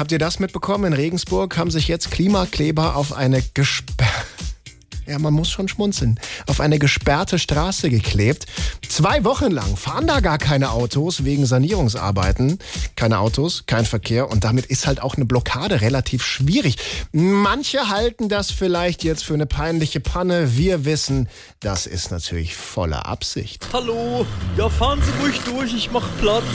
Habt 0.00 0.12
ihr 0.12 0.18
das 0.18 0.38
mitbekommen? 0.38 0.86
In 0.86 0.92
Regensburg 0.94 1.58
haben 1.58 1.70
sich 1.70 1.86
jetzt 1.86 2.10
Klimakleber 2.10 2.96
auf 2.96 3.12
eine 3.12 3.42
gesperrte 3.52 4.24
ja, 5.06 5.18
man 5.18 5.34
muss 5.34 5.50
schon 5.50 5.68
schmunzeln, 5.68 6.18
auf 6.46 6.58
eine 6.58 6.78
gesperrte 6.78 7.38
Straße 7.38 7.90
geklebt. 7.90 8.46
Zwei 8.88 9.24
Wochen 9.24 9.50
lang 9.50 9.76
fahren 9.76 10.06
da 10.06 10.20
gar 10.20 10.38
keine 10.38 10.70
Autos 10.70 11.26
wegen 11.26 11.44
Sanierungsarbeiten. 11.44 12.60
Keine 12.96 13.18
Autos, 13.18 13.64
kein 13.66 13.84
Verkehr 13.84 14.30
und 14.30 14.42
damit 14.42 14.64
ist 14.64 14.86
halt 14.86 15.02
auch 15.02 15.16
eine 15.16 15.26
Blockade 15.26 15.82
relativ 15.82 16.24
schwierig. 16.24 16.78
Manche 17.12 17.90
halten 17.90 18.30
das 18.30 18.50
vielleicht 18.50 19.04
jetzt 19.04 19.22
für 19.22 19.34
eine 19.34 19.44
peinliche 19.44 20.00
Panne. 20.00 20.56
Wir 20.56 20.86
wissen, 20.86 21.28
das 21.60 21.84
ist 21.84 22.10
natürlich 22.10 22.56
voller 22.56 23.04
Absicht. 23.04 23.68
Hallo, 23.70 24.24
ja 24.56 24.70
fahren 24.70 25.02
Sie 25.02 25.22
ruhig 25.22 25.38
durch, 25.40 25.74
ich 25.74 25.90
mach 25.90 26.08
Platz. 26.18 26.46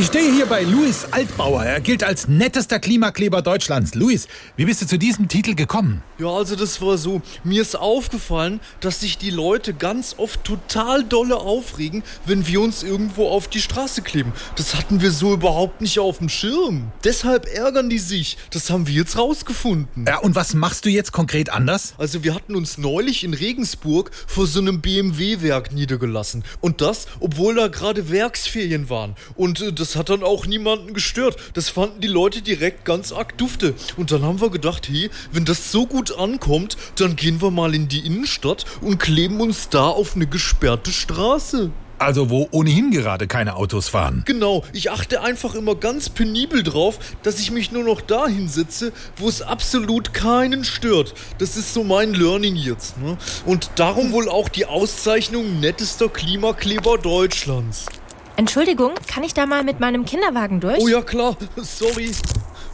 Ich 0.00 0.06
stehe 0.06 0.32
hier 0.32 0.46
bei 0.46 0.62
Luis 0.62 1.04
Altbauer. 1.10 1.62
Er 1.62 1.78
gilt 1.78 2.04
als 2.04 2.26
nettester 2.26 2.78
Klimakleber 2.78 3.42
Deutschlands. 3.42 3.94
Luis, 3.94 4.28
wie 4.56 4.64
bist 4.64 4.80
du 4.80 4.86
zu 4.86 4.98
diesem 4.98 5.28
Titel 5.28 5.54
gekommen? 5.54 6.02
Ja, 6.18 6.28
also 6.28 6.56
das 6.56 6.80
war 6.80 6.96
so. 6.96 7.20
Mir 7.44 7.60
ist 7.60 7.76
aufgefallen, 7.76 8.60
dass 8.80 9.00
sich 9.00 9.18
die 9.18 9.28
Leute 9.28 9.74
ganz 9.74 10.14
oft 10.16 10.42
total 10.42 11.04
dolle 11.04 11.36
aufregen, 11.36 12.02
wenn 12.24 12.46
wir 12.46 12.62
uns 12.62 12.82
irgendwo 12.82 13.28
auf 13.28 13.48
die 13.48 13.60
Straße 13.60 14.00
kleben. 14.00 14.32
Das 14.56 14.74
hatten 14.74 15.02
wir 15.02 15.10
so 15.10 15.34
überhaupt 15.34 15.82
nicht 15.82 15.98
auf 15.98 16.16
dem 16.16 16.30
Schirm. 16.30 16.92
Deshalb 17.04 17.46
ärgern 17.54 17.90
die 17.90 17.98
sich. 17.98 18.38
Das 18.52 18.70
haben 18.70 18.86
wir 18.86 18.94
jetzt 18.94 19.18
rausgefunden. 19.18 20.06
Ja, 20.08 20.20
und 20.20 20.34
was 20.34 20.54
machst 20.54 20.86
du 20.86 20.88
jetzt 20.88 21.12
konkret 21.12 21.50
anders? 21.50 21.92
Also 21.98 22.24
wir 22.24 22.34
hatten 22.34 22.56
uns 22.56 22.78
neulich 22.78 23.22
in 23.22 23.34
Regensburg 23.34 24.12
vor 24.26 24.46
so 24.46 24.60
einem 24.60 24.80
BMW-Werk 24.80 25.72
niedergelassen. 25.72 26.42
Und 26.62 26.80
das, 26.80 27.06
obwohl 27.20 27.54
da 27.54 27.68
gerade 27.68 28.08
Werksferien 28.08 28.88
waren. 28.88 29.14
Und 29.36 29.60
äh, 29.60 29.72
das 29.90 29.96
hat 29.96 30.08
dann 30.08 30.22
auch 30.22 30.46
niemanden 30.46 30.94
gestört. 30.94 31.36
Das 31.54 31.68
fanden 31.68 32.00
die 32.00 32.06
Leute 32.06 32.42
direkt 32.42 32.84
ganz 32.84 33.10
arg 33.10 33.36
dufte. 33.36 33.74
Und 33.96 34.12
dann 34.12 34.22
haben 34.22 34.40
wir 34.40 34.48
gedacht, 34.48 34.88
hey, 34.88 35.10
wenn 35.32 35.44
das 35.44 35.72
so 35.72 35.84
gut 35.84 36.16
ankommt, 36.16 36.76
dann 36.94 37.16
gehen 37.16 37.42
wir 37.42 37.50
mal 37.50 37.74
in 37.74 37.88
die 37.88 38.06
Innenstadt 38.06 38.66
und 38.82 38.98
kleben 39.00 39.40
uns 39.40 39.68
da 39.68 39.88
auf 39.88 40.14
eine 40.14 40.28
gesperrte 40.28 40.92
Straße. 40.92 41.72
Also 41.98 42.30
wo 42.30 42.46
ohnehin 42.52 42.92
gerade 42.92 43.26
keine 43.26 43.56
Autos 43.56 43.88
fahren. 43.88 44.22
Genau, 44.26 44.62
ich 44.72 44.92
achte 44.92 45.22
einfach 45.22 45.56
immer 45.56 45.74
ganz 45.74 46.08
penibel 46.08 46.62
drauf, 46.62 47.00
dass 47.24 47.40
ich 47.40 47.50
mich 47.50 47.72
nur 47.72 47.82
noch 47.82 48.00
da 48.00 48.28
hinsetze, 48.28 48.92
wo 49.16 49.28
es 49.28 49.42
absolut 49.42 50.14
keinen 50.14 50.64
stört. 50.64 51.14
Das 51.38 51.56
ist 51.56 51.74
so 51.74 51.82
mein 51.82 52.14
Learning 52.14 52.54
jetzt. 52.54 52.96
Ne? 52.98 53.18
Und 53.44 53.72
darum 53.74 54.12
wohl 54.12 54.28
auch 54.28 54.48
die 54.48 54.66
Auszeichnung 54.66 55.58
nettester 55.58 56.08
Klimakleber 56.08 56.96
Deutschlands. 56.96 57.86
Entschuldigung, 58.36 58.92
kann 59.06 59.22
ich 59.22 59.34
da 59.34 59.46
mal 59.46 59.64
mit 59.64 59.80
meinem 59.80 60.04
Kinderwagen 60.04 60.60
durch? 60.60 60.78
Oh 60.80 60.88
ja, 60.88 61.02
klar. 61.02 61.36
Sorry. 61.56 62.12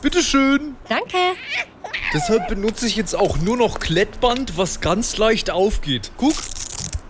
Bitteschön. 0.00 0.74
Danke. 0.88 1.16
Deshalb 2.12 2.48
benutze 2.48 2.86
ich 2.86 2.96
jetzt 2.96 3.14
auch 3.14 3.38
nur 3.38 3.56
noch 3.56 3.78
Klettband, 3.78 4.58
was 4.58 4.80
ganz 4.80 5.16
leicht 5.16 5.50
aufgeht. 5.50 6.10
Guck. 6.16 6.34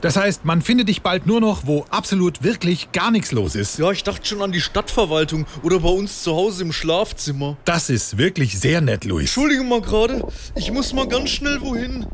Das 0.00 0.16
heißt, 0.16 0.46
man 0.46 0.62
findet 0.62 0.88
dich 0.88 1.02
bald 1.02 1.26
nur 1.26 1.40
noch, 1.40 1.66
wo 1.66 1.84
absolut 1.90 2.42
wirklich 2.42 2.90
gar 2.92 3.10
nichts 3.10 3.32
los 3.32 3.54
ist. 3.54 3.78
Ja, 3.78 3.90
ich 3.90 4.02
dachte 4.02 4.26
schon 4.26 4.40
an 4.40 4.50
die 4.50 4.60
Stadtverwaltung 4.60 5.46
oder 5.62 5.80
bei 5.80 5.90
uns 5.90 6.22
zu 6.22 6.34
Hause 6.34 6.62
im 6.62 6.72
Schlafzimmer. 6.72 7.58
Das 7.66 7.90
ist 7.90 8.16
wirklich 8.16 8.58
sehr 8.58 8.80
nett, 8.80 9.04
Luis. 9.04 9.24
Entschuldige 9.24 9.62
mal 9.62 9.82
gerade. 9.82 10.26
Ich 10.56 10.72
muss 10.72 10.94
mal 10.94 11.06
ganz 11.06 11.30
schnell 11.30 11.60
wohin. 11.60 12.06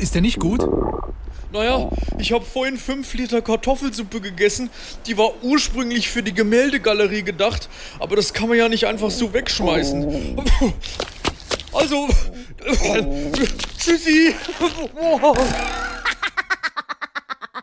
Ist 0.00 0.14
der 0.14 0.22
nicht 0.22 0.40
gut? 0.40 0.66
Naja, 1.52 1.88
ich 2.18 2.32
habe 2.32 2.44
vorhin 2.44 2.76
5 2.76 3.14
Liter 3.14 3.42
Kartoffelsuppe 3.42 4.20
gegessen. 4.20 4.70
Die 5.06 5.16
war 5.16 5.32
ursprünglich 5.42 6.08
für 6.08 6.22
die 6.22 6.34
Gemäldegalerie 6.34 7.22
gedacht, 7.22 7.68
aber 7.98 8.16
das 8.16 8.32
kann 8.32 8.48
man 8.48 8.58
ja 8.58 8.68
nicht 8.68 8.86
einfach 8.86 9.10
so 9.10 9.32
wegschmeißen. 9.32 10.36
Also, 11.72 12.08
tschüssi. 13.78 14.34